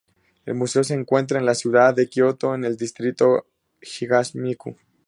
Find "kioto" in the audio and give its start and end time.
2.09-2.55